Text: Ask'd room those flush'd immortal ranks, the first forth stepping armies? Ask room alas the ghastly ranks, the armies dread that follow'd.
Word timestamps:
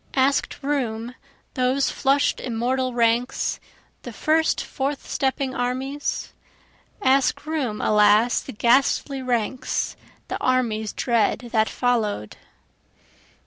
Ask'd 0.15 0.57
room 0.63 1.13
those 1.53 1.91
flush'd 1.91 2.39
immortal 2.41 2.91
ranks, 2.91 3.59
the 4.01 4.11
first 4.11 4.59
forth 4.59 5.07
stepping 5.07 5.53
armies? 5.53 6.33
Ask 7.03 7.45
room 7.45 7.79
alas 7.79 8.39
the 8.41 8.51
ghastly 8.51 9.21
ranks, 9.21 9.95
the 10.27 10.39
armies 10.39 10.91
dread 10.91 11.49
that 11.51 11.69
follow'd. 11.69 12.35